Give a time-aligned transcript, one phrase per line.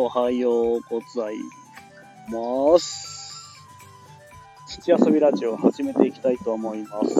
[0.00, 1.38] おはようござい
[2.28, 3.58] ます。
[4.68, 7.16] 土遊びラジオを始めていきたいと思います。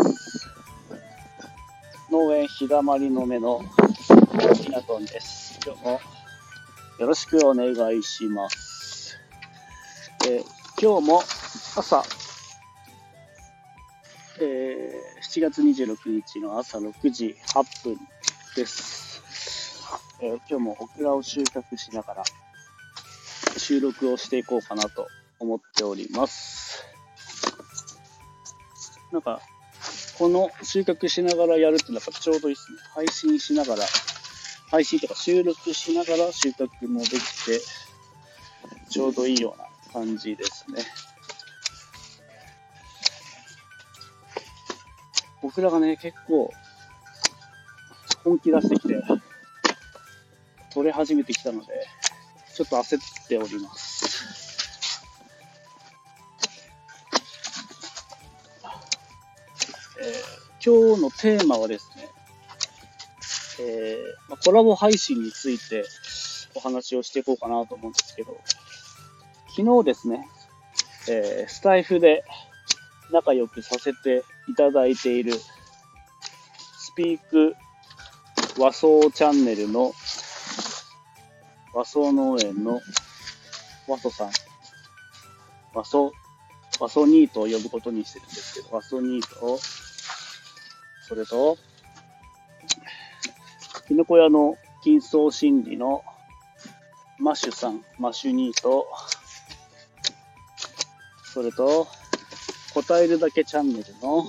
[2.09, 3.65] 農園日だまりの目の
[4.55, 5.59] ひなとんです。
[5.67, 6.01] 今日も
[7.01, 9.19] よろしくお願いします。
[10.29, 10.45] えー、
[10.81, 11.23] 今日も
[11.75, 12.05] 朝、
[14.41, 17.99] えー、7月26日の朝6時8分
[18.55, 19.21] です。
[20.21, 22.23] えー、今日もオクラを収穫しながら
[23.69, 25.09] 収録をしていこうかなと
[25.39, 26.87] 思っております。
[29.13, 29.43] なんか、
[30.17, 32.79] この収穫しながらやるってなんかちょうどいいですね。
[32.95, 33.85] 配信しながら、
[34.71, 37.61] 配信とか収録しながら収穫もできて、
[38.89, 40.83] ちょうどいいような感じですね。
[45.43, 46.51] 僕らがね、結構、
[48.25, 49.03] 本気出してきて、
[50.73, 51.87] 取れ始めてきたので、
[52.59, 54.19] ちょっと焦っております。
[60.01, 62.09] えー、今日のテーマはですね、
[63.61, 65.85] えー、コラボ配信について
[66.57, 68.37] お話をしていこうかなと思うんですけど、
[69.57, 70.27] 昨日ですね、
[71.09, 72.25] えー、スタイフで
[73.13, 77.55] 仲良くさせていただいているスピーク
[78.59, 79.93] 和装チャンネルの
[81.79, 82.81] 和装農園の
[83.87, 84.31] 和装さん、
[85.73, 86.13] 和装、
[86.81, 89.61] 和装ニートを呼ぶことにしてるんですけど、和装ニートを、
[91.07, 91.57] それと、
[93.87, 96.03] きのこ屋の金層心理の
[97.21, 98.89] マッシュさん、マッシュニート、
[101.33, 101.87] それと、
[102.75, 104.25] 答えるだけチャンネルの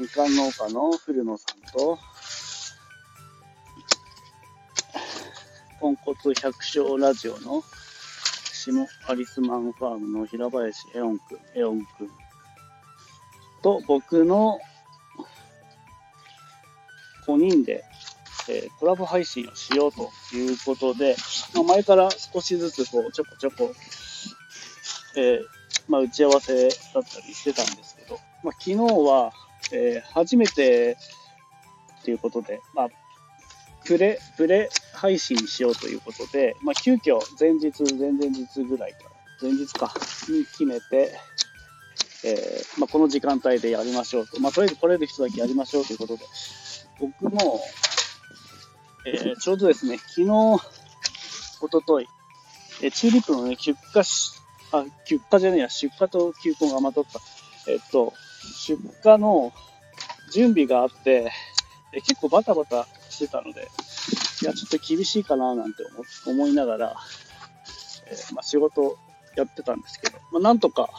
[0.00, 1.98] みかん農家の古野さんと、
[5.82, 7.64] ポンコツ百姓ラジオの
[8.52, 12.10] 下アリスマンファームの平林エオンくん、エオンくん
[13.64, 14.60] と僕の
[17.26, 17.82] 5人で、
[18.48, 21.16] えー、コラボ配信をしようということで、
[21.52, 23.74] まあ、前から少しずつこうちょこちょこ、
[25.16, 25.40] えー、
[25.88, 26.72] まあ、打ち合わせだっ
[27.02, 29.32] たりしてたんですけど、まあ、昨日は、
[29.72, 30.96] えー、初めて
[32.04, 32.88] ということで、まあ、
[33.84, 34.70] プレ、プレ
[35.02, 39.10] 配信しようということで、まあ、急遽前日、前々日ぐらいから、
[39.42, 39.92] 前日か、
[40.28, 41.12] に決めて、
[42.24, 44.40] えー、まあ、この時間帯でやりましょうと。
[44.40, 46.24] まあ、とりあえず来れる人だけやりましょうということで、
[47.00, 47.60] 僕も、
[49.04, 52.06] えー、ちょうどですね、昨日、おととい、
[52.80, 54.30] え、チューリップのね、出荷し、
[54.70, 57.18] あ、出荷じゃねえや、出荷と球根がまとった、
[57.68, 58.12] えっと、
[58.68, 59.52] 出荷の
[60.32, 61.32] 準備があって、
[61.92, 63.68] え結構バタバタしてたので、
[64.42, 65.84] いや、ちょっと厳しいかななんて
[66.26, 66.96] 思いながら、
[68.06, 68.98] えー、まあ、仕事
[69.36, 70.90] やってたんですけど、まあ、なんとか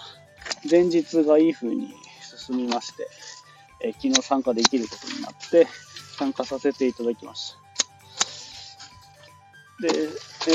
[0.70, 1.94] 前日がいい風に
[2.38, 3.08] 進みまして、
[3.82, 5.68] えー、昨日参加できることになって、
[6.18, 7.54] 参加させていただきまし
[9.82, 9.88] た。
[9.88, 9.90] で、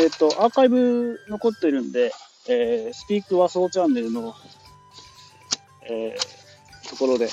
[0.03, 2.10] えっ、ー、と、アーカイブ残ってるんで、
[2.48, 4.34] えー、スピーク和装チャンネルの、
[5.91, 6.16] え、
[6.88, 7.27] ところで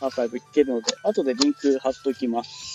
[0.00, 2.73] アーカイブ聞けるので、後でリンク貼っときます。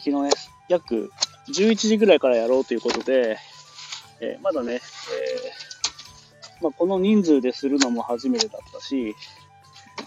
[0.00, 0.30] 昨日ね、
[0.68, 1.10] 約
[1.48, 3.38] 11時ぐらいからやろうということで、
[4.20, 9.14] えー、まだね、えー、まあ、この人数でするのも初めてだったし、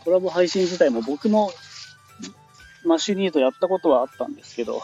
[0.03, 1.51] コラボ配信自体も僕も
[2.85, 4.81] マシュニートやったことはあったんですけど、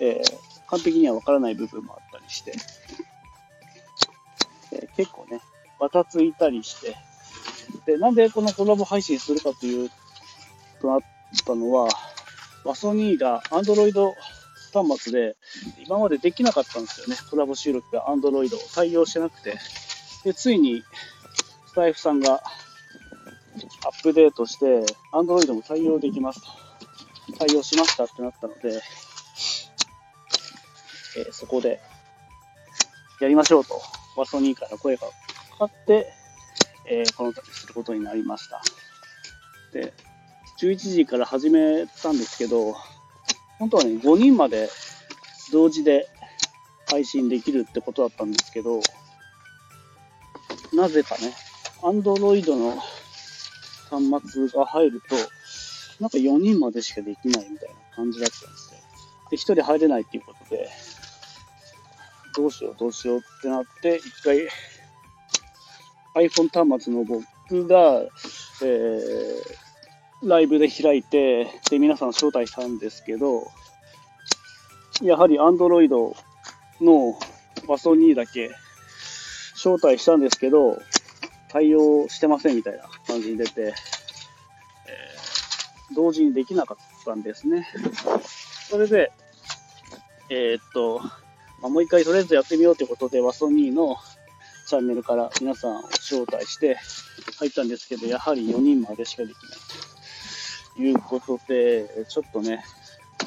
[0.00, 2.52] えー、完璧にはわからない部分もあったりして、
[4.72, 5.40] え結構ね、
[5.80, 6.96] バタついたりして、
[7.86, 9.90] で、なんでこのコラボ配信するかという、
[10.80, 11.00] となっ
[11.44, 11.88] たのは、
[12.64, 13.92] ワソニーが Android
[14.72, 15.36] 端末で
[15.86, 17.16] 今までできなかったんですよね。
[17.30, 19.58] コラボ収録が Android を対応してなくて。
[20.24, 20.82] で、ついに
[21.66, 24.64] スタイフさんがアップデートして
[25.12, 26.64] Android も対応できますと。
[27.38, 28.80] 対応しましたってなったので、
[31.16, 31.80] えー、そこで
[33.20, 33.80] やりましょうと、
[34.16, 35.06] ワソニーから声が
[35.58, 36.12] かかって、
[36.86, 38.60] えー、この度することになりました。
[39.72, 39.92] で、
[40.58, 42.74] 11時から始めたんですけど、
[43.58, 44.68] 本当はね、5人まで
[45.52, 46.08] 同時で
[46.88, 48.80] 配信できるってことだったんですけど、
[50.72, 51.32] なぜかね、
[51.82, 52.76] Android の
[53.90, 55.16] 端末が入ると、
[56.00, 58.80] なんか4人までしかできないみたいな感じだったんですよ。
[59.30, 60.68] で、1人入れないっていうことで、
[62.36, 64.48] どうしようどうしようってなって、一回
[66.14, 68.02] iPhone 端末の僕が、
[68.62, 69.63] えー、
[70.24, 73.46] ライブで開いて、で、皆さん招待したんですけど、
[75.02, 75.88] やはり Android
[76.80, 77.18] の
[77.68, 78.50] バソニーだけ
[79.54, 80.80] 招待したんですけど、
[81.48, 87.66] 対応してませんみたいな感じに出て、えー、同時にできなかったんですね。
[88.68, 89.12] それで、
[90.30, 91.00] えー、っと、
[91.60, 93.96] まあ、もう一回とりあえずやってみようということで、ワソニーの
[94.66, 96.78] チャンネルから皆さんを招待して
[97.38, 99.83] 入ったんですけど、やはり4人までしかできない
[100.76, 102.64] いうことで、ちょっとね、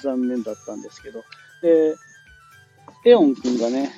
[0.02, 1.24] 残念だったんですけど、
[1.62, 1.96] で、
[3.06, 3.92] エオン君がね、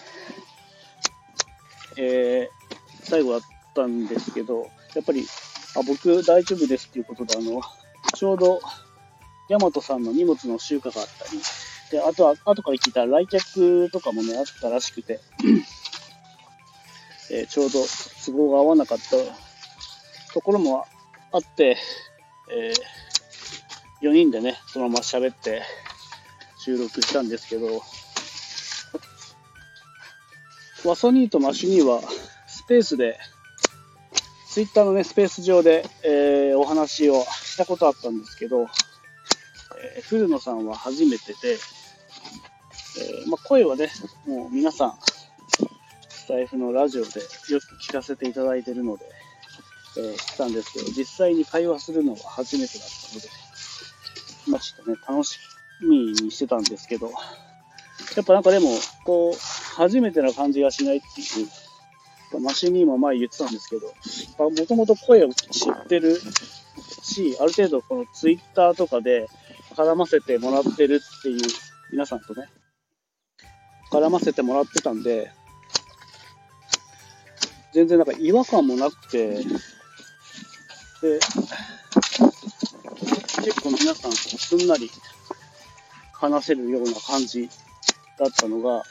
[1.98, 3.42] えー、最後だっ
[3.74, 5.26] たんですけど、やっぱり、
[5.76, 7.62] あ、僕大丈夫ですっていうことで、あの、
[8.16, 8.62] ちょうど、
[9.50, 11.42] ヤマトさんの荷物の集荷があったり、
[11.92, 15.20] で、あとは、後から聞いたら来客とかもね、あったらしくて、
[17.32, 17.80] えー、ちょうど
[18.26, 20.86] 都合が合わなかったところも
[21.32, 21.78] あって、
[22.52, 23.09] えー、
[24.02, 25.62] 4人でね、そのまま喋って
[26.58, 27.82] 収録したんですけど、
[30.86, 32.02] ワソニーとマシュニーは
[32.48, 33.20] スペースで、
[34.50, 38.68] ツイッターのね、スペース上で、えー、お話をしたことあったんですけど、
[39.96, 41.58] えー、古野さんは初めてで、
[43.22, 43.90] えー、ま、声はね、
[44.26, 44.94] もう皆さん、
[46.08, 47.20] スタイフのラジオで
[47.50, 49.06] よく聞かせていただいてるので、
[49.98, 53.28] えー、したんですけど、実際に会話するのは初めてだったので、
[54.50, 55.40] まあ、ちょっとね、楽し
[55.82, 57.12] みにしてたんですけど、
[58.16, 58.70] やっぱなんかでも、
[59.06, 59.34] こう、
[59.76, 63.94] 初めてな感じがしないっていう、マシニーも前言ってたんですけど、
[64.50, 66.20] もともと声を知ってる
[67.02, 69.28] し、ある程度このツイッターとかで
[69.76, 71.42] 絡ませてもらってるっていう
[71.92, 72.48] 皆さんとね、
[73.92, 75.32] 絡ませてもらってたんで、
[77.74, 81.20] 全然なんか違和感もなくて、で、
[83.50, 84.92] 結構皆さんすんなり
[86.14, 87.50] 話せるような感じ
[88.20, 88.84] だったのが、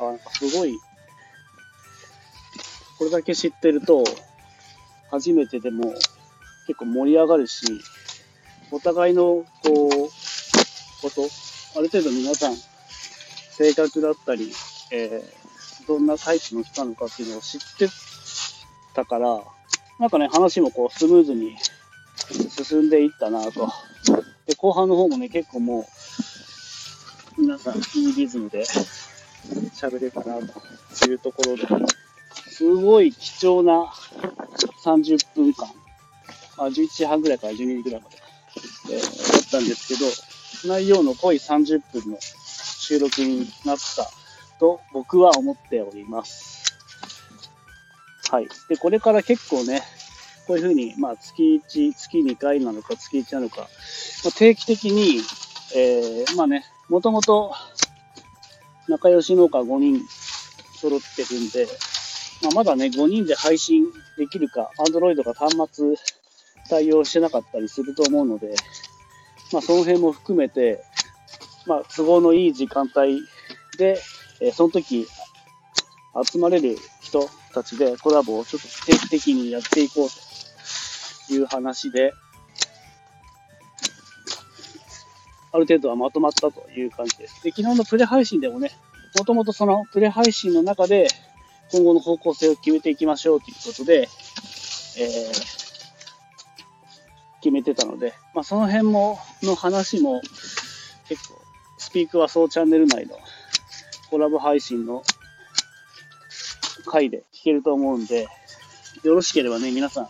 [0.00, 0.76] あなんかすごい、
[2.98, 4.02] これだけ知ってると、
[5.12, 5.94] 初めてでも
[6.66, 7.66] 結構盛り上がるし、
[8.72, 10.08] お互いのこう、
[11.02, 11.28] こと、
[11.78, 12.56] ある程度皆さん
[13.52, 14.52] 性格だったり、
[14.90, 17.88] えー、どんなタイプの人なのかっていうのを知って
[18.92, 19.40] たから、
[20.00, 21.56] なんかね、話もこうスムーズに
[22.50, 23.70] 進んでいったなと。
[24.46, 25.80] で、後半の方もね、結構も
[27.38, 28.64] う、皆さんいいリズムで
[29.74, 30.36] 喋れたな
[30.98, 31.66] というところで、
[32.48, 33.86] すごい貴重な
[34.84, 35.68] 30分間、
[36.58, 38.16] あ11時半ぐらいから12時ぐらいまで、
[38.92, 44.10] えー、だったんですけど、内容の濃い30分の収録になった
[44.58, 46.74] と僕は思っております。
[48.30, 48.48] はい。
[48.68, 49.82] で、これから結構ね、
[50.50, 53.66] こういうふうに、まあ、月1、月2回なのか、月1なのか、ま
[54.30, 55.20] あ、定期的に、
[55.76, 57.54] えー、まあね、もともと
[58.88, 60.00] 仲良し農家5人
[60.80, 61.68] 揃ってるんで、
[62.42, 63.84] まあ、まだね、5人で配信
[64.18, 65.94] できるか、Android が端末
[66.68, 68.52] 対応してなかったりすると思うので、
[69.52, 70.82] まあ、その辺も含めて、
[71.64, 73.20] まあ、都合のいい時間帯
[73.78, 74.00] で、
[74.40, 75.06] えー、その時、
[76.28, 80.29] 集まれる人たちでコラボをちょっと定期的にやっていこうと。
[81.34, 82.12] いう話で、
[85.52, 87.42] ある程度はまとまったという感じです。
[87.42, 88.70] で、昨日のプレ配信でもね、
[89.18, 91.08] もともとそのプレ配信の中で
[91.72, 94.08] 今後の方向性を決めていきましょうということで、
[94.98, 95.32] えー、
[97.40, 100.20] 決めてたので、まあ、その辺も、の話も
[101.08, 101.40] 結構
[101.78, 103.16] スピークはそうチャンネル内の
[104.10, 105.02] コラボ配信の
[106.86, 108.28] 回で聞けると思うんで、
[109.02, 110.08] よろしければね、皆さん、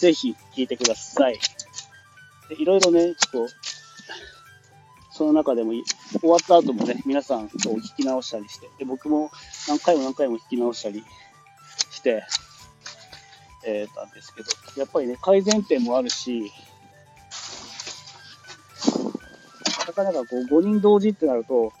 [0.00, 1.38] ぜひ聞いてください。
[2.48, 3.48] でいろいろね、こう、
[5.12, 5.72] その中でも
[6.18, 9.30] 終わった後もね、皆さんこう聞き直したりして、で僕も
[9.68, 11.04] 何回も何回も聞き直したり
[11.90, 12.24] して、
[13.66, 14.48] えー、たんですけど、
[14.80, 16.50] やっぱりね、改善点もあるし、
[19.86, 21.74] なかなかこう5人同時ってなると、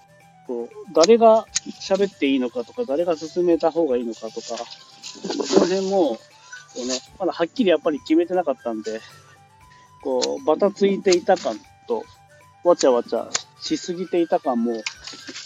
[0.46, 1.46] こう誰が
[1.80, 4.58] 喋っていいのかとか、誰が進めた方がいいのかとか、
[5.46, 6.18] その辺も、
[6.74, 9.00] こうね、まだはっきりやっぱり決めてなかったんで、
[10.02, 12.04] こう、バタついていた感と、
[12.64, 13.28] わちゃわちゃ
[13.60, 14.74] しすぎていた感もあ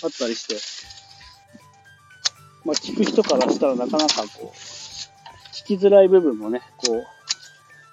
[0.06, 0.56] ったりして、
[2.64, 4.56] まあ、聞く人からしたらなかなかこう、
[5.54, 7.04] 聞きづらい部分もね、こう、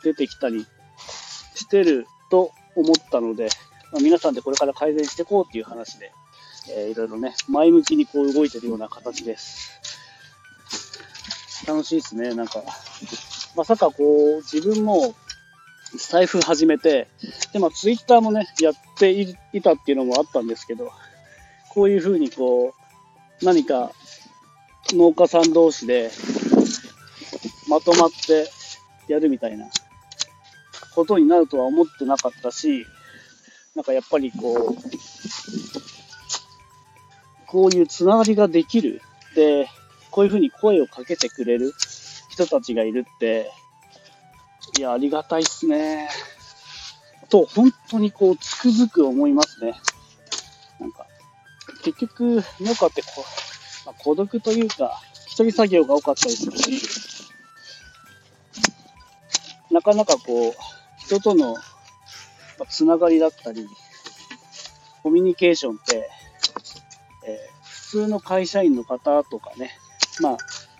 [0.03, 0.65] 出てきたり
[1.55, 3.49] してると思ったので、
[3.91, 6.11] まあ、皆さんでこれから改善していこうっていう話で、
[6.69, 9.71] えー、いろいろね、前向きにこう動いてるような形です。
[11.71, 12.61] 楽しいですね、なんか。
[13.55, 13.95] まさかこ
[14.39, 15.15] う、自分も
[15.97, 17.07] 財布始めて、
[17.53, 20.91] で、まあ、ツイッターもね、やっていたっていうのもあったんですけど、
[21.69, 22.73] こういうふうにこ
[23.41, 23.91] う、何か
[24.89, 26.11] 農家さん同士で
[27.69, 28.49] まとまって
[29.07, 29.67] やるみたいな
[30.93, 32.85] ことになるとは思ってなかったし、
[33.75, 34.81] なんかやっぱりこう、
[37.47, 39.01] こういうつながりができる。
[39.35, 39.69] で、
[40.11, 41.73] こういうふうに声をかけてくれる
[42.29, 43.49] 人たちがいるって、
[44.77, 46.09] いや、ありがたいっすね。
[47.29, 49.73] と、本当にこう、つくづく思いますね。
[50.79, 51.07] なんか、
[51.83, 53.21] 結局、農家ってこう、
[53.85, 56.81] まあ、孤独というか、一人作業が多かったりするし、
[59.71, 60.53] なかなかこう、
[60.97, 61.55] 人との
[62.69, 63.65] つながりだったり、
[65.01, 66.09] コミュニケーションって、
[67.25, 69.71] えー、普通の会社員の方とかね、
[70.19, 70.37] まあ、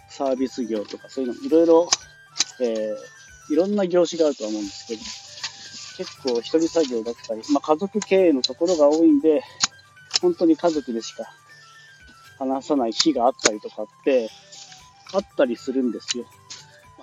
[0.10, 1.90] サービス業とかそういうのいろいろ、
[2.60, 5.02] えー、いろんな業種があるとは思うんですけど、
[5.98, 9.42] 結構一人作業だったり、まあ、家族経営のところが多いんで、
[10.22, 11.24] 本当に家族でしか
[12.38, 14.30] 話さない日があったりとかって、
[15.14, 16.26] あったりするんですよ。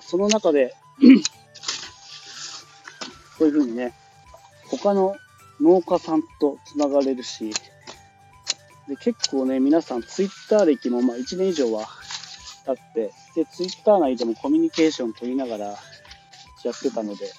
[0.00, 0.74] その中で
[3.38, 3.94] こういうふうにね、
[4.70, 5.16] 他の
[5.60, 7.52] 農家さんとつながれるし、
[8.88, 11.86] で結構ね、皆さんツイッター歴もまあ1年以上は
[12.64, 17.30] 経って、で、ツイッター内でもコミュニケーション取りながらやってたので、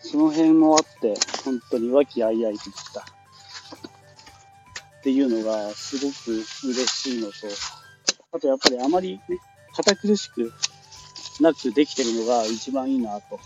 [0.00, 3.04] その辺もあって、本当に和気あいあいとしたっ
[5.02, 7.32] ていうのがすごく嬉しいのと、
[8.32, 9.38] あとやっぱりあまりね、
[9.76, 10.52] 堅苦しく
[11.40, 13.40] なくできてるのが一番いいなと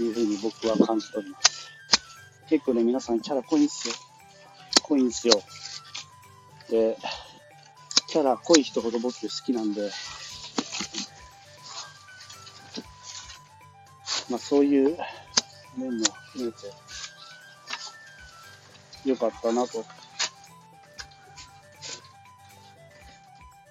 [0.00, 1.68] いうふうに僕は感じております。
[2.48, 3.94] 結構ね、皆さんキャラ濃いんすよ。
[4.82, 5.34] 濃いんすよ。
[6.70, 6.96] で、
[8.08, 9.90] キャラ濃い人ほど僕好きなんで、
[14.30, 14.96] まあそういう
[15.76, 16.58] 面も含めて、
[19.08, 19.84] よかったなと、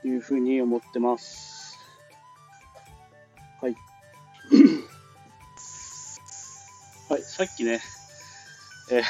[0.05, 1.79] いうふうに思ってます。
[3.61, 3.75] はい。
[7.09, 7.81] はい、さっきね、
[8.91, 9.03] えー、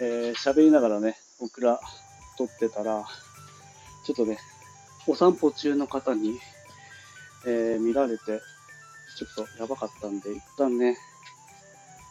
[0.00, 1.78] えー、喋りながらね、オクラ
[2.36, 3.06] 撮ってたら、
[4.08, 4.38] ちょっとね、
[5.06, 6.40] お散歩中の方に、
[7.46, 8.40] えー、見られて、
[9.18, 10.96] ちょっとやばかったんで、一旦ね、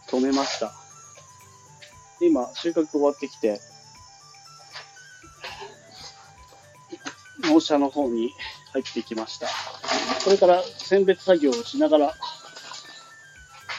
[0.08, 0.76] 止めました。
[2.22, 3.60] 今、収穫終わってきて、
[7.42, 8.32] 納車の方に
[8.74, 9.48] 入ってきました。
[10.24, 12.14] これから選別作業をしながら、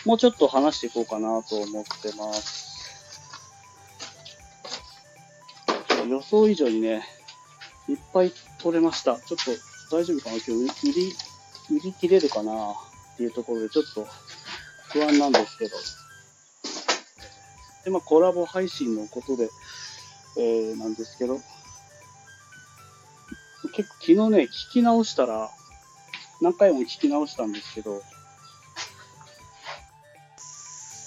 [0.04, 2.66] もうちょっと話していこうかなと思ってます。
[6.08, 7.17] 予想以上にね、
[7.88, 9.18] いっぱい取れました。
[9.18, 9.44] ちょっ
[9.90, 10.36] と大丈夫かな？
[10.36, 11.16] 今日売り、
[11.70, 12.72] 売り切れるかな？
[12.72, 14.06] っていうところでちょっと
[14.90, 15.76] 不安なんですけど。
[17.84, 19.48] で、まあコラボ配信のことで、
[20.38, 21.40] えー、なんですけど、
[23.74, 25.50] 結構昨日ね、聞き直したら、
[26.42, 28.02] 何回も聞き直したんですけど、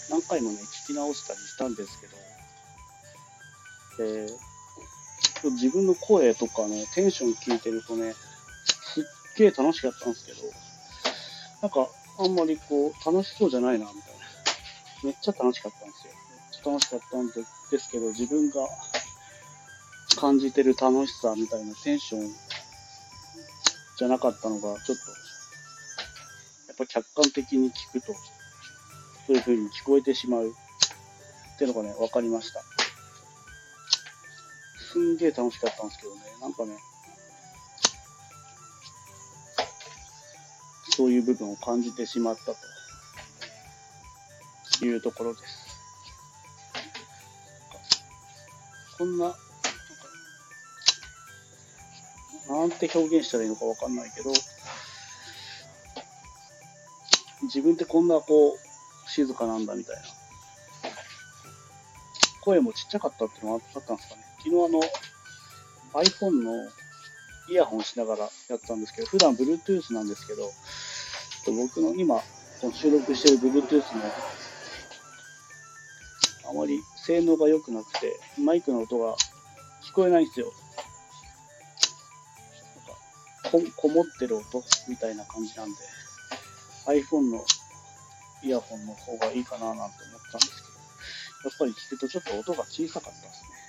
[0.09, 2.13] 何回もね、聞き直したりしたんですけど、
[4.09, 4.29] えー、
[5.49, 8.13] 自分の声とかね、テンション聞いてるとね、
[8.93, 9.03] すっ
[9.37, 10.37] げえ楽しかったんですけど、
[11.61, 14.19] なんか、あんまりこう、楽しそうじゃないな、みたいな。
[15.03, 16.13] めっちゃ楽しかったんですよ。
[16.29, 17.27] めっちゃ楽しかったん
[17.71, 18.67] ですけど、自分が
[20.17, 22.29] 感じてる楽しさみたいなテンション
[23.97, 24.91] じゃなかったのが、ちょっと、
[26.67, 28.13] やっぱ客観的に聞くと、
[29.27, 30.51] そういう風に聞こえてしまうっ
[31.57, 32.80] ていうのがね、分かりました。
[34.91, 36.77] すんげえ楽しかったんですけどね、なんかね、
[40.97, 42.53] そういう部分を感じてしまった
[44.79, 45.43] というところです。
[48.97, 49.33] こんな
[52.49, 54.31] なんて表現したらいいのかわかんないけど、
[57.43, 60.01] 自分ってこんなこう、静かなんだみたいな。
[62.43, 64.30] 声もちっちゃかったっていうのがあったんですかね。
[64.43, 64.81] 昨日あの、
[66.03, 66.67] iPhone の
[67.47, 70.51] イヤホンしながらやったんですけど、普段 Bluetooth なんですけど、
[71.45, 72.15] 僕の今、
[72.59, 74.03] この収録してる Bluetooth の、
[76.49, 79.15] あまり性能が良くなくて、マイクの音が
[79.83, 80.51] 聞こえないんですよ。
[83.51, 85.75] ここもってる音みたいな感じなんで、
[86.87, 87.45] iPhone の
[88.43, 90.67] イヤホンの方がいいかななんて思ったんですけ
[91.47, 93.60] ど、やっぱり聞くとちょっと音が小さかったですね。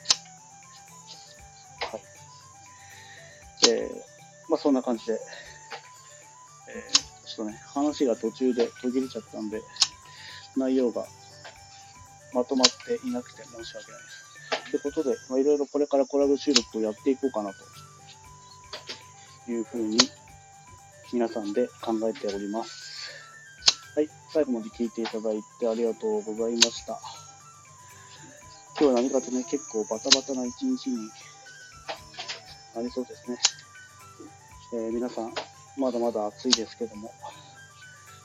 [3.69, 3.95] えー、
[4.49, 5.19] まあそんな感じで、えー、
[7.27, 9.63] ちょっとね、話が途中で途切れちゃったんで、
[10.57, 11.07] 内容が
[12.33, 14.71] まとまっていなくて申し訳ないです。
[14.71, 17.53] ということで、まあ、いろいろこれからコラボ収録をやっていこうかな
[19.45, 19.99] というふうに
[21.13, 23.11] 皆さんで考えております。
[23.95, 26.99] はい、最後まで聞いていただいてありがとうございました。
[28.81, 31.11] 今日は何かとね、結構バタバタな一日に
[32.75, 33.39] なりそうですね。
[34.75, 35.35] えー皆さん、
[35.77, 37.13] まだまだ暑いですけども、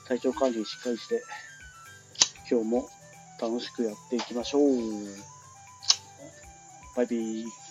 [0.07, 1.21] 体調管理しっかりして、
[2.49, 2.89] 今日も
[3.41, 4.63] 楽しくやっていきましょう。
[6.95, 7.66] バイビー。